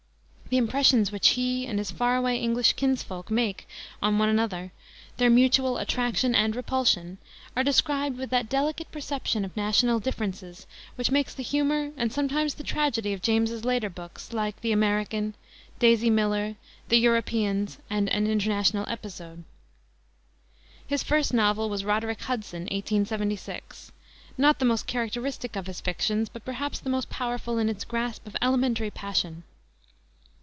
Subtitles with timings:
[0.51, 3.69] The impressions which he and his far away English kinsfolk make
[4.01, 4.73] on one another,
[5.15, 7.19] their mutual attraction and repulsion,
[7.55, 12.55] are described with that delicate perception of national differences which makes the humor and sometimes
[12.55, 15.35] the tragedy of James's later books, like the American,
[15.79, 16.57] Daisy Miller,
[16.89, 19.45] the Europeans, and An International Episode.
[20.85, 23.93] His first novel was Roderick Hudson, 1876,
[24.37, 28.27] not the most characteristic of his fictions, but perhaps the most powerful in its grasp
[28.27, 29.43] of elementary passion.